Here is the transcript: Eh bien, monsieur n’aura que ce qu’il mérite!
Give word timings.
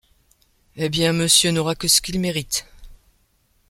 Eh 0.77 0.89
bien, 0.89 1.13
monsieur 1.13 1.51
n’aura 1.51 1.75
que 1.75 1.87
ce 1.87 2.01
qu’il 2.01 2.19
mérite! 2.19 2.65